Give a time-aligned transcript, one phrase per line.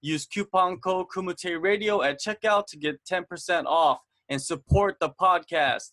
[0.00, 3.98] Use coupon code Kumite Radio at checkout to get 10% off
[4.28, 5.90] and support the podcast.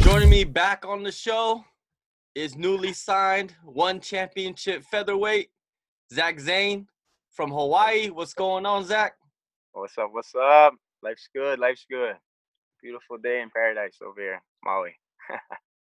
[0.00, 1.64] Joining me back on the show
[2.34, 5.48] is newly signed one championship featherweight,
[6.12, 6.86] Zach Zane
[7.30, 8.10] from Hawaii.
[8.10, 9.14] What's going on, Zach?
[9.72, 10.10] What's up?
[10.12, 10.74] What's up?
[11.02, 11.58] Life's good.
[11.58, 12.16] Life's good.
[12.82, 14.94] Beautiful day in paradise over here, Maui.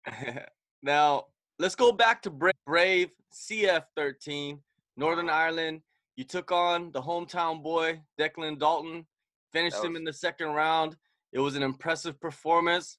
[0.82, 1.26] now,
[1.60, 2.32] let's go back to
[2.66, 4.60] Brave CF13,
[4.98, 5.82] Northern Ireland.
[6.16, 9.06] You took on the hometown boy, Declan Dalton,
[9.54, 10.98] finished was- him in the second round.
[11.32, 12.98] It was an impressive performance.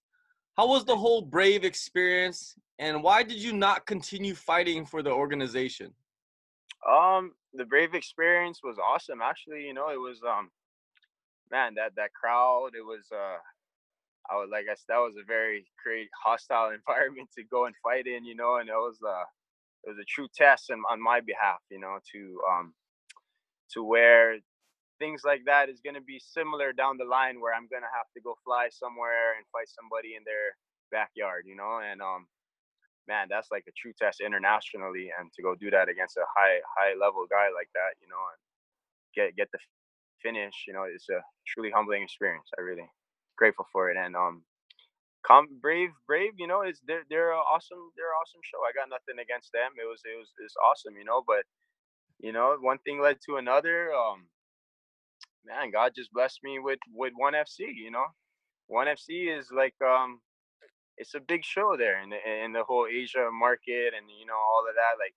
[0.57, 5.11] How was the whole Brave experience, and why did you not continue fighting for the
[5.11, 5.95] organization?
[6.87, 9.21] Um, the Brave experience was awesome.
[9.23, 10.51] Actually, you know, it was um,
[11.51, 12.71] man, that that crowd.
[12.75, 13.39] It was uh,
[14.31, 17.75] I was like I said, that was a very great hostile environment to go and
[17.83, 19.25] fight in, you know, and it was uh
[19.85, 22.75] it was a true test in, on my behalf, you know, to um
[23.75, 24.37] to where
[24.99, 28.23] things like that is gonna be similar down the line where I'm gonna have to
[28.23, 30.57] go fly somewhere and fight somebody in their
[30.93, 32.27] backyard, you know, and um
[33.09, 36.61] man, that's like a true test internationally and to go do that against a high
[36.79, 38.41] high level guy like that, you know, and
[39.17, 39.59] get get the
[40.23, 42.49] finish, you know, it's a truly humbling experience.
[42.59, 42.89] I really
[43.37, 43.97] grateful for it.
[43.97, 44.43] And um,
[45.27, 46.33] come brave, brave.
[46.37, 47.93] You know, it's they're they're awesome.
[47.97, 48.59] They're awesome show.
[48.65, 49.73] I got nothing against them.
[49.81, 50.95] It was it was it's awesome.
[50.99, 51.45] You know, but
[52.21, 53.93] you know, one thing led to another.
[53.93, 54.27] Um,
[55.47, 57.71] man, God just blessed me with with one FC.
[57.75, 58.07] You know,
[58.67, 60.21] one FC is like um,
[60.97, 64.39] it's a big show there in the in the whole Asia market, and you know
[64.39, 64.99] all of that.
[64.99, 65.15] Like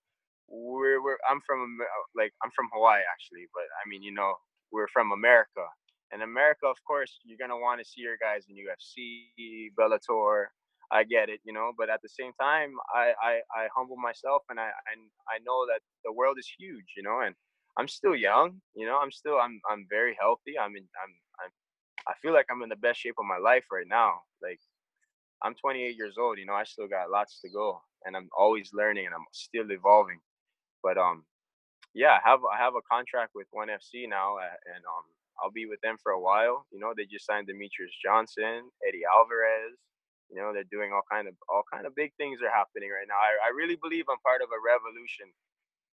[0.48, 1.78] we're we're I'm from
[2.16, 4.36] like I'm from Hawaii actually, but I mean you know
[4.72, 5.68] we're from America
[6.14, 10.48] in America, of course, you're gonna want to see your guys in UFC, Bellator.
[10.92, 14.44] I get it, you know, but at the same time, I I, I humble myself
[14.50, 14.94] and I, I
[15.36, 17.36] I know that the world is huge, you know, and
[17.78, 19.00] I'm still young, you know.
[19.02, 20.60] I'm still I'm I'm very healthy.
[20.60, 21.14] I'm in I'm
[21.44, 21.52] I'm
[22.08, 24.22] I feel like I'm in the best shape of my life right now.
[24.42, 24.60] Like
[25.44, 26.54] I'm 28 years old, you know.
[26.54, 30.20] I still got lots to go, and I'm always learning and I'm still evolving.
[30.84, 31.24] But um,
[31.94, 35.06] yeah, I have I have a contract with One FC now, and um,
[35.40, 36.66] I'll be with them for a while.
[36.72, 39.78] You know, they just signed Demetrious Johnson, Eddie Alvarez.
[40.30, 43.08] You know, they're doing all kind of all kind of big things are happening right
[43.08, 43.20] now.
[43.20, 45.28] I, I really believe I'm part of a revolution.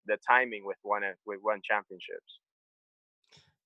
[0.06, 2.40] The timing with one with one championships.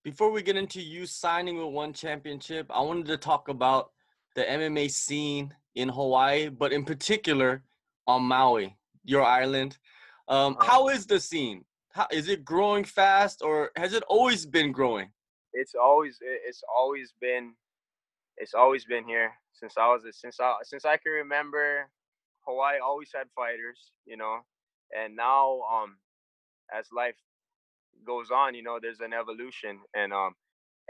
[0.04, 3.90] Before we get into you signing with one championship, I wanted to talk about
[4.34, 7.62] the MMA scene in Hawaii, but in particular
[8.06, 9.78] on Maui, your island.
[10.28, 10.70] Um, uh-huh.
[10.70, 11.64] how is the scene?
[11.92, 15.10] How, is it growing fast, or has it always been growing?
[15.52, 17.54] It's always it's always been
[18.36, 21.90] it's always been here since I was since I since I can remember.
[22.46, 24.38] Hawaii always had fighters, you know,
[24.96, 25.98] and now um
[26.74, 27.16] as life
[28.06, 30.34] goes on, you know, there's an evolution, and um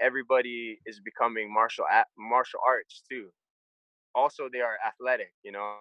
[0.00, 1.86] everybody is becoming martial
[2.18, 3.28] martial arts too.
[4.14, 5.74] Also, they are athletic, you know.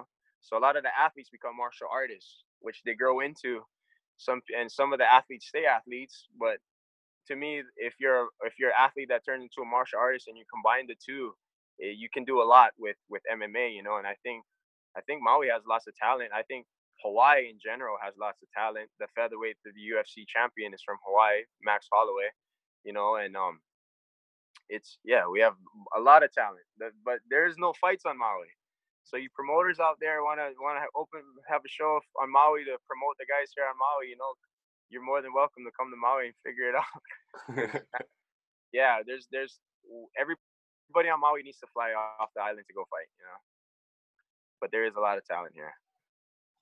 [0.00, 3.62] So a lot of the athletes become martial artists, which they grow into.
[4.16, 6.58] Some and some of the athletes stay athletes, but
[7.28, 10.36] to me, if you're if you're an athlete that turns into a martial artist and
[10.36, 11.32] you combine the two,
[11.82, 13.74] eh, you can do a lot with with MMA.
[13.74, 14.44] You know, and I think
[14.96, 16.30] I think Maui has lots of talent.
[16.34, 16.66] I think
[17.02, 18.90] Hawaii in general has lots of talent.
[18.98, 22.30] The featherweight, the UFC champion is from Hawaii, Max Holloway.
[22.84, 23.60] You know, and um,
[24.68, 25.54] it's yeah, we have
[25.96, 28.50] a lot of talent, but there's no fights on Maui.
[29.04, 32.64] So you promoters out there want to want to open have a show on Maui
[32.64, 34.10] to promote the guys here on Maui.
[34.10, 34.32] You know,
[34.90, 37.82] you're more than welcome to come to Maui and figure it out.
[38.72, 39.58] yeah, there's there's
[40.18, 43.38] everybody on Maui needs to fly off the island to go fight, you know.
[44.60, 45.72] But there is a lot of talent here.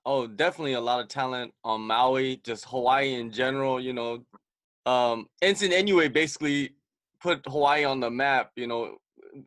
[0.05, 4.23] Oh, definitely a lot of talent on Maui, just Hawaii in general, you know.
[4.85, 6.75] Um Enson Inoue basically
[7.21, 8.97] put Hawaii on the map, you know,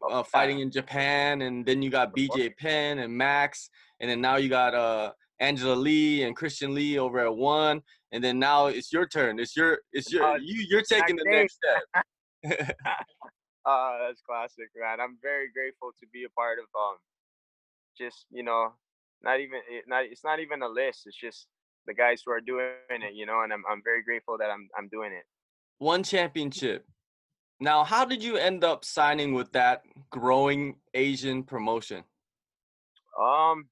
[0.08, 3.68] uh, fighting in Japan and then you got BJ Penn and Max
[4.00, 7.82] and then now you got uh Angela Lee and Christian Lee over at one
[8.14, 9.40] and then now it's your turn.
[9.40, 12.04] It's your it's your uh, you you're taking the next step.
[12.46, 12.48] uh,
[14.06, 15.00] that's classic, man.
[15.00, 16.96] I'm very grateful to be a part of um
[17.98, 18.72] just, you know,
[19.22, 21.02] not even it, eh, not it's not even a list.
[21.06, 21.48] It's just
[21.86, 24.68] the guys who are doing it, you know, and I'm I'm very grateful that I'm
[24.78, 25.24] I'm doing it.
[25.78, 26.86] one championship.
[27.58, 32.04] Now, how did you end up signing with that growing Asian promotion?
[33.20, 33.66] Um,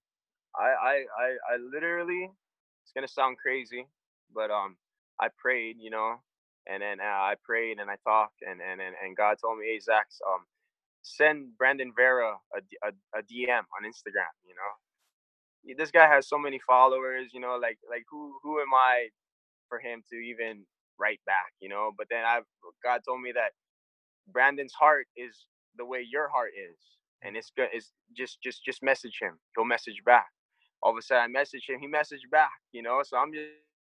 [0.56, 2.30] I I I, I literally
[2.84, 3.86] it's gonna sound crazy,
[4.34, 4.76] but um,
[5.20, 6.16] I prayed, you know,
[6.68, 9.66] and then uh, I prayed and I talked, and and and, and God told me,
[9.66, 10.44] hey Zach, um,
[11.02, 14.72] send Brandon Vera a, a, a DM on Instagram, you know.
[15.78, 19.08] This guy has so many followers, you know, like like who who am I
[19.68, 20.64] for him to even
[21.00, 21.92] write back, you know?
[21.96, 22.40] But then I
[22.84, 23.52] God told me that
[24.32, 25.46] Brandon's heart is
[25.78, 26.78] the way your heart is,
[27.22, 27.68] and it's good.
[27.72, 29.38] It's just just just message him.
[29.56, 30.28] He'll message back.
[30.82, 31.80] All of a sudden, I messaged him.
[31.80, 32.58] He messaged back.
[32.72, 33.50] You know, so I'm just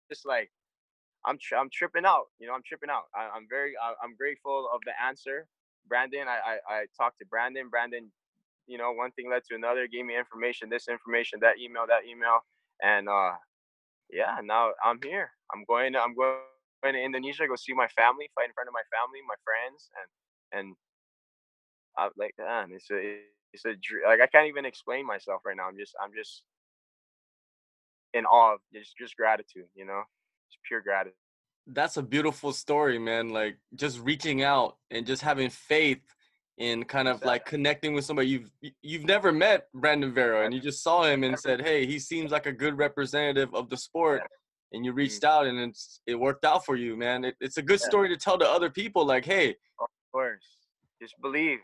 [0.09, 0.49] just like
[1.25, 2.25] I'm I'm tripping out.
[2.39, 3.05] You know, I'm tripping out.
[3.15, 5.47] I, am very I, I'm grateful of the answer,
[5.87, 6.27] Brandon.
[6.27, 7.69] I, I I talked to Brandon.
[7.69, 8.11] Brandon,
[8.67, 9.87] you know, one thing led to another.
[9.87, 12.39] Gave me information, this information, that email, that email,
[12.81, 13.33] and uh,
[14.11, 14.37] yeah.
[14.43, 15.31] Now I'm here.
[15.53, 15.95] I'm going.
[15.95, 16.39] I'm going
[16.81, 19.89] going to Indonesia, go see my family, fight in front of my family, my friends,
[19.99, 20.09] and
[20.55, 20.67] and
[21.97, 23.19] I'm like man, it's a
[23.53, 23.75] it's a
[24.07, 25.67] like I can't even explain myself right now.
[25.67, 26.43] I'm just I'm just
[28.13, 30.01] in awe of just just gratitude, you know,
[30.49, 31.15] just pure gratitude.
[31.67, 33.29] That's a beautiful story, man.
[33.29, 36.01] Like just reaching out and just having faith
[36.57, 38.51] in kind of like connecting with somebody you've
[38.81, 42.31] you've never met Brandon Vera and you just saw him and said, "Hey, he seems
[42.31, 44.23] like a good representative of the sport."
[44.71, 44.97] and you mm.
[44.97, 47.25] reached out and it's it worked out for you, man.
[47.25, 49.05] It, it's a good story to tell to other people.
[49.05, 50.45] Like, hey, of course,
[51.01, 51.59] just believe,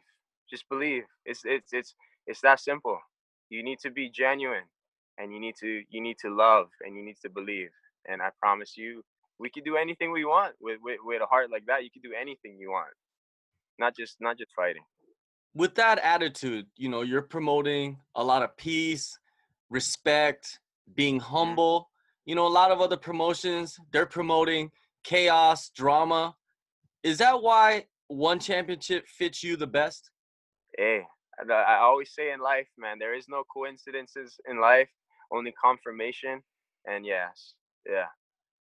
[0.50, 1.04] just believe.
[1.26, 1.96] It's it's it's
[2.28, 3.00] it's that simple.
[3.50, 4.64] You need to be genuine,
[5.18, 7.70] and you need to you need to love, and you need to believe.
[8.08, 9.02] And I promise you,
[9.40, 11.84] we can do anything we want with with, with a heart like that.
[11.84, 12.94] You can do anything you want,
[13.80, 14.84] not just not just fighting.
[15.54, 19.18] With that attitude, you know, you're promoting a lot of peace,
[19.70, 20.60] respect,
[20.96, 21.36] being mm-hmm.
[21.36, 21.90] humble
[22.26, 24.72] you know, a lot of other promotions, they're promoting
[25.04, 26.36] chaos, drama.
[27.04, 30.10] Is that why one championship fits you the best?
[30.78, 31.04] Hey,
[31.40, 34.90] I always say in life, man, there is no coincidences in life,
[35.32, 36.44] only confirmation.
[36.86, 37.54] And yes,
[37.90, 38.08] yeah,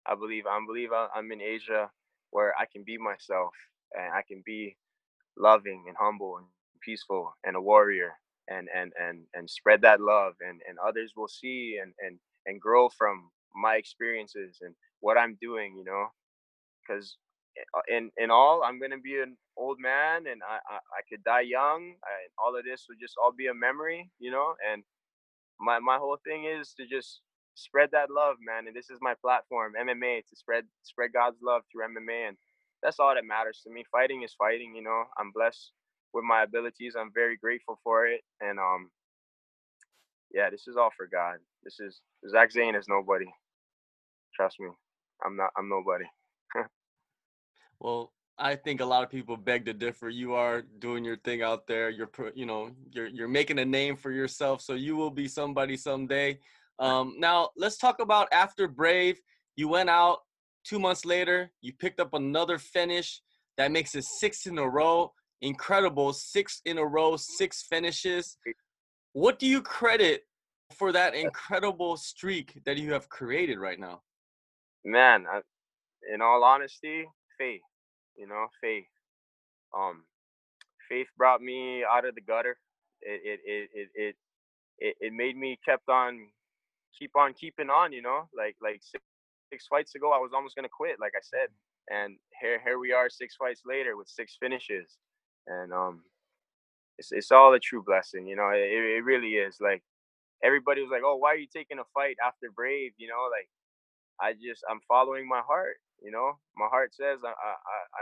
[0.07, 1.91] I believe I believe I'm in Asia
[2.31, 3.55] where I can be myself
[3.95, 4.77] and I can be
[5.39, 6.47] loving and humble and
[6.83, 8.13] peaceful and a warrior
[8.49, 12.61] and and and and spread that love and and others will see and and and
[12.61, 16.07] grow from my experiences and what I'm doing, you know,
[16.83, 17.19] because
[17.59, 21.25] eh, in in all, I'm gonna be an old man and I I, I could
[21.25, 21.83] die young.
[21.85, 24.55] and all of this would just all be a memory, you know.
[24.73, 24.83] And
[25.63, 27.21] my my whole thing is to just
[27.55, 28.67] spread that love, man.
[28.69, 32.39] And this is my platform, MMA, to spread spread God's love through MMA, and
[32.83, 33.85] that's all that matters to me.
[33.93, 35.05] Fighting is fighting, you know.
[35.19, 35.73] I'm blessed
[36.15, 36.97] with my abilities.
[36.99, 38.91] I'm very grateful for it, and um,
[40.35, 41.39] yeah, this is all for God.
[41.65, 42.01] This is
[42.31, 43.27] Zach Zane is nobody.
[44.35, 44.69] Trust me,
[45.25, 45.51] I'm not.
[45.57, 46.07] I'm nobody.
[47.81, 50.09] well, I think a lot of people beg to differ.
[50.09, 51.91] You are doing your thing out there.
[51.91, 54.61] You're, you know, you're you're making a name for yourself.
[54.63, 56.39] So you will be somebody someday.
[56.79, 59.21] Um, now let's talk about after Brave.
[59.57, 60.21] You went out
[60.65, 61.53] two months later.
[61.61, 63.21] You picked up another finish.
[63.59, 65.13] That makes it six in a row.
[65.43, 68.39] Incredible, six in a row, six finishes.
[69.13, 70.23] What do you credit
[70.73, 74.01] for that incredible streak that you have created right now?
[74.85, 75.41] man, I,
[76.13, 77.05] in all honesty,
[77.39, 77.61] faith.
[78.17, 78.87] You know, faith.
[79.77, 80.05] Um,
[80.89, 82.59] faith brought me out of the gutter.
[83.03, 84.17] It it it it
[84.79, 86.29] it it, made me kept on
[86.99, 87.93] keep on keeping on.
[87.93, 89.03] You know, like like six,
[89.53, 91.01] six fights ago, I was almost gonna quit.
[91.01, 91.49] Like I said,
[91.91, 94.99] and here here we are, six fights later with six finishes,
[95.47, 96.03] and um,
[96.99, 98.27] it's it's all a true blessing.
[98.27, 99.59] You know, it it really is.
[99.61, 99.83] Like
[100.45, 103.49] everybody was like, "Oh, why are you taking a fight after Brave?" You know, like
[104.21, 105.77] I just I'm following my heart.
[106.03, 107.55] You know, my heart says I I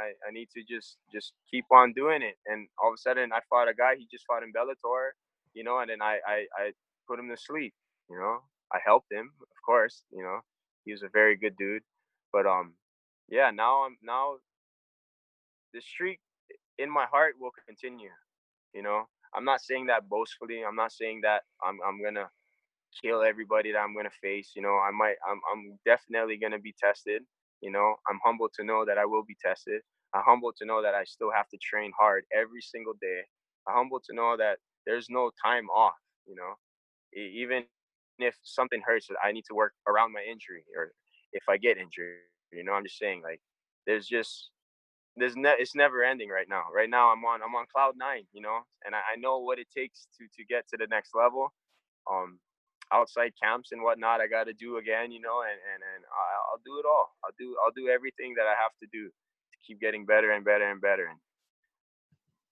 [0.02, 2.36] I, I need to just just keep on doing it.
[2.46, 3.96] And all of a sudden, I fought a guy.
[3.98, 5.10] He just fought in Bellator.
[5.54, 6.72] You know, and then I I, I
[7.08, 7.74] put him to sleep.
[8.10, 8.40] You know,
[8.72, 10.02] I helped him, of course.
[10.12, 10.40] You know,
[10.84, 11.82] he was a very good dude.
[12.32, 12.74] But um,
[13.30, 13.50] yeah.
[13.52, 14.36] Now I'm now
[15.74, 16.20] the streak
[16.78, 18.10] in my heart will continue.
[18.74, 19.04] You know,
[19.34, 20.62] I'm not saying that boastfully.
[20.66, 22.28] I'm not saying that I'm I'm gonna
[23.02, 24.52] kill everybody that I'm gonna face.
[24.56, 27.22] You know, I might I'm I'm definitely gonna be tested.
[27.60, 29.82] You know, I'm humbled to know that I will be tested.
[30.14, 33.20] I'm humbled to know that I still have to train hard every single day.
[33.68, 35.94] I'm humbled to know that there's no time off.
[36.26, 36.54] You know,
[37.14, 37.64] even
[38.18, 40.92] if something hurts, I need to work around my injury, or
[41.32, 42.18] if I get injured.
[42.52, 43.40] You know, I'm just saying like
[43.86, 44.50] there's just
[45.16, 46.64] there's ne- it's never ending right now.
[46.74, 49.58] Right now I'm on I'm on cloud nine, you know, and I, I know what
[49.58, 51.52] it takes to to get to the next level.
[52.10, 52.38] Um,
[52.92, 56.62] outside camps and whatnot I got to do again, you know, and, and, and I'll
[56.64, 57.14] do it all.
[57.24, 60.44] I'll do, I'll do everything that I have to do to keep getting better and
[60.44, 61.06] better and better.
[61.06, 61.18] And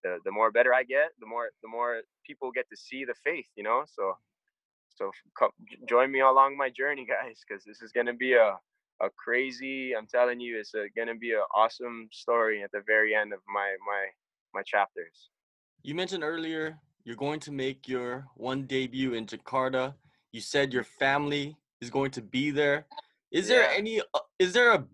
[0.04, 3.14] the the more better I get, the more the more people get to see the
[3.24, 3.82] faith, you know.
[3.86, 4.14] So
[4.94, 5.50] so come,
[5.88, 8.58] join me along my journey, guys, because this is gonna be a
[9.00, 9.94] a crazy.
[9.96, 13.40] I'm telling you, it's a, gonna be an awesome story at the very end of
[13.52, 14.02] my my
[14.54, 15.30] my chapters.
[15.82, 16.78] You mentioned earlier
[17.08, 19.94] you're going to make your one debut in Jakarta.
[20.32, 22.86] You said your family is going to be there.
[23.30, 23.56] Is yeah.
[23.56, 24.00] there any?
[24.00, 24.84] Uh, is there a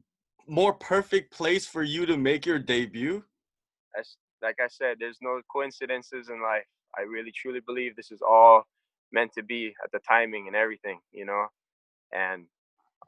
[0.47, 3.25] more perfect place for you to make your debut?
[3.99, 6.67] As, like I said, there's no coincidences in life.
[6.97, 8.65] I really truly believe this is all
[9.13, 11.47] meant to be at the timing and everything, you know.
[12.13, 12.47] And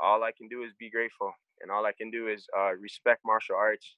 [0.01, 3.21] all I can do is be grateful, and all I can do is uh, respect
[3.25, 3.97] martial arts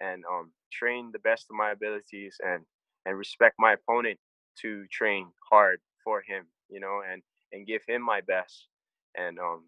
[0.00, 2.64] and um, train the best of my abilities and
[3.06, 4.18] and respect my opponent
[4.60, 8.66] to train hard for him, you know, and and give him my best.
[9.16, 9.64] And um,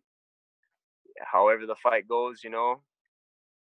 [1.25, 2.83] however the fight goes, you know,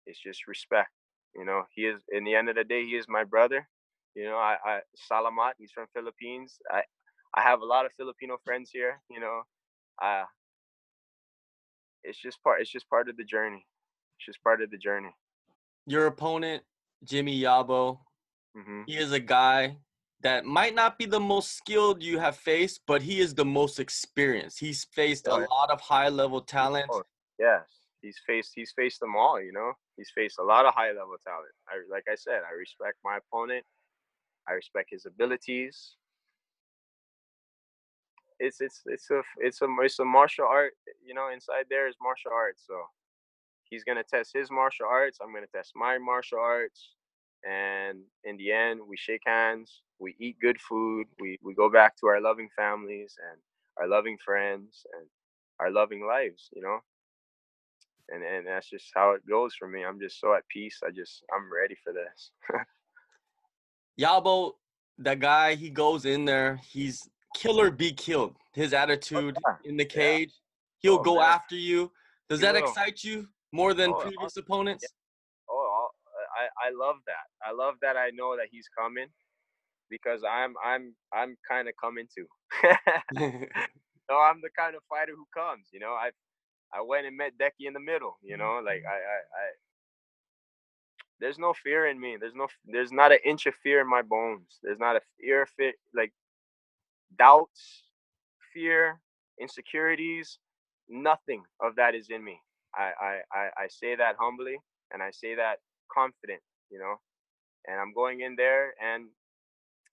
[0.06, 0.90] it's just respect.
[1.34, 3.68] You know, he is in the end of the day, he is my brother.
[4.14, 4.78] You know, I, I
[5.10, 6.58] Salamat, he's from Philippines.
[6.70, 6.82] I
[7.34, 9.42] I have a lot of Filipino friends here, you know.
[10.02, 10.24] Uh
[12.04, 13.66] it's just part it's just part of the journey.
[14.18, 15.14] It's just part of the journey.
[15.86, 16.62] Your opponent,
[17.04, 17.98] Jimmy Yabo,
[18.56, 18.82] mm-hmm.
[18.86, 19.76] he is a guy
[20.22, 23.78] that might not be the most skilled you have faced, but he is the most
[23.78, 24.58] experienced.
[24.58, 25.36] He's faced yeah.
[25.36, 26.86] a lot of high level talent.
[26.90, 27.02] Oh,
[27.38, 27.66] yes,
[28.00, 29.40] he's faced he's faced them all.
[29.40, 31.52] You know, he's faced a lot of high level talent.
[31.68, 33.64] I like I said, I respect my opponent.
[34.48, 35.96] I respect his abilities.
[38.38, 40.72] It's it's it's a it's a it's a martial art.
[41.04, 42.64] You know, inside there is martial arts.
[42.66, 42.74] So
[43.68, 45.18] he's gonna test his martial arts.
[45.22, 46.95] I'm gonna test my martial arts
[47.44, 51.96] and in the end we shake hands we eat good food we, we go back
[51.96, 53.40] to our loving families and
[53.78, 55.06] our loving friends and
[55.60, 56.78] our loving lives you know
[58.10, 60.90] and and that's just how it goes for me i'm just so at peace i
[60.90, 62.30] just i'm ready for this
[64.00, 64.52] yabo
[64.98, 69.70] that guy he goes in there he's killer be killed his oh, attitude oh, yeah.
[69.70, 70.32] in the cage
[70.82, 70.90] yeah.
[70.90, 71.24] he'll oh, go man.
[71.24, 71.90] after you
[72.28, 72.62] does he that will.
[72.62, 74.84] excite you more than oh, previous opponents
[76.66, 77.26] I, love that.
[77.46, 79.06] I love that I know that he's coming
[79.88, 82.26] because I'm I'm I'm kind of coming too.
[84.10, 85.68] no, I'm the kind of fighter who comes.
[85.72, 86.10] You know, I
[86.72, 88.18] I went and met Decky in the middle.
[88.22, 88.88] You know, like mm-hmm.
[88.88, 89.46] I I, I
[91.20, 92.16] there's no fear in me.
[92.20, 94.58] There's no there's not an inch of fear in my bones.
[94.62, 96.12] There's not a fear fit like
[97.18, 97.84] doubts,
[98.52, 99.00] fear,
[99.40, 100.38] insecurities.
[100.88, 102.40] Nothing of that is in me.
[102.74, 104.56] I I I, I say that humbly
[104.92, 105.58] and I say that
[105.92, 106.96] confident, you know.
[107.66, 109.06] And I'm going in there, and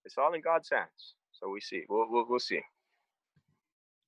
[0.05, 1.15] it's all in God's hands.
[1.31, 1.83] So we see.
[1.89, 2.61] We'll we'll, we'll see.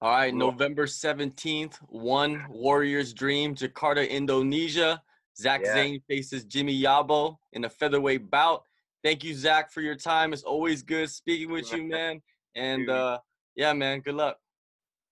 [0.02, 5.02] All right, November 17th, one Warriors Dream, Jakarta, Indonesia.
[5.38, 5.74] Zach yeah.
[5.74, 8.64] Zane faces Jimmy Yabo in a featherweight bout.
[9.04, 10.34] Thank you, Zach, for your time.
[10.34, 12.22] It's always good speaking with you, man.
[12.56, 13.20] And uh,
[13.56, 14.38] yeah, man, good luck.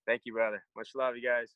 [0.06, 0.62] Thank you, brother.
[0.76, 1.54] Much love, you guys.